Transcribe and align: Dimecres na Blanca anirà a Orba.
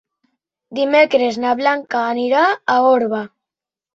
Dimecres 0.77 1.37
na 1.43 1.51
Blanca 1.59 2.01
anirà 2.15 2.47
a 2.47 2.79
Orba. 2.95 3.23